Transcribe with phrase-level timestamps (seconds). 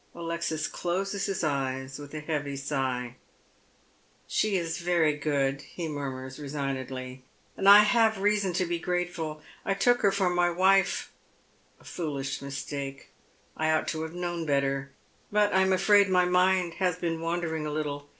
[0.15, 3.17] Alexis closes his eyes with a heavy sigh."
[4.27, 7.21] She is very good," he murmurs resignedly,"
[7.55, 9.43] and I have reason to be grateful.
[9.63, 11.11] I took her for my wife—
[11.79, 13.09] a foolish mistake.
[13.55, 14.89] I ought to have known better.
[15.31, 18.09] But I am afiaid my mind has been wandering a little."